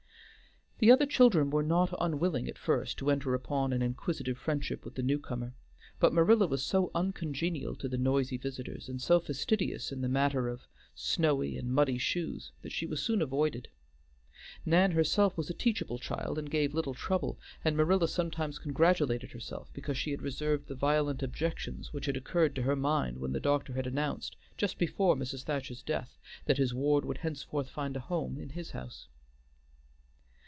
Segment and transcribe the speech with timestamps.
[0.83, 4.95] The other children were not unwilling at first to enter upon an inquisitive friendship with
[4.95, 5.53] the new comer;
[5.99, 10.47] but Marilla was so uncongenial to the noisy visitors, and so fastidious in the matter
[10.47, 10.61] of
[10.95, 13.67] snowy and muddy shoes, that she was soon avoided.
[14.65, 19.69] Nan herself was a teachable child and gave little trouble, and Marilla sometimes congratulated herself
[19.73, 23.39] because she had reserved the violent objections which had occurred to her mind when the
[23.39, 25.43] doctor had announced, just before Mrs.
[25.43, 29.07] Thacher's death, that his ward would henceforth find a home in his house.